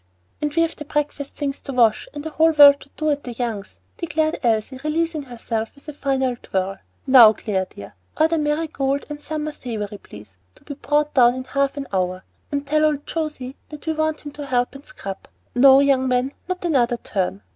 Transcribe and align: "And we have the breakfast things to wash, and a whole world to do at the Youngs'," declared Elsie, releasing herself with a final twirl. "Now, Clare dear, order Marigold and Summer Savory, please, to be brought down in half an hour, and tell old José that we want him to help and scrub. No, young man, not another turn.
"And 0.41 0.51
we 0.55 0.63
have 0.63 0.75
the 0.75 0.83
breakfast 0.83 1.35
things 1.35 1.61
to 1.61 1.73
wash, 1.73 2.07
and 2.15 2.25
a 2.25 2.31
whole 2.31 2.53
world 2.53 2.79
to 2.81 2.89
do 2.97 3.11
at 3.11 3.23
the 3.23 3.33
Youngs'," 3.33 3.79
declared 3.99 4.39
Elsie, 4.41 4.79
releasing 4.83 5.21
herself 5.21 5.75
with 5.75 5.87
a 5.87 5.93
final 5.93 6.35
twirl. 6.37 6.79
"Now, 7.05 7.33
Clare 7.33 7.67
dear, 7.69 7.93
order 8.19 8.39
Marigold 8.39 9.05
and 9.11 9.21
Summer 9.21 9.51
Savory, 9.51 9.99
please, 9.99 10.37
to 10.55 10.63
be 10.63 10.73
brought 10.73 11.13
down 11.13 11.35
in 11.35 11.43
half 11.43 11.77
an 11.77 11.85
hour, 11.93 12.23
and 12.51 12.65
tell 12.65 12.83
old 12.83 13.05
José 13.05 13.53
that 13.69 13.85
we 13.85 13.93
want 13.93 14.21
him 14.21 14.31
to 14.31 14.47
help 14.47 14.73
and 14.73 14.83
scrub. 14.83 15.27
No, 15.53 15.81
young 15.81 16.07
man, 16.07 16.33
not 16.49 16.65
another 16.65 16.97
turn. 16.97 17.43